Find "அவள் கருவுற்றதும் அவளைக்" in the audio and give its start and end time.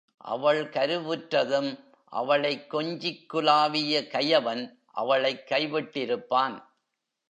0.17-2.73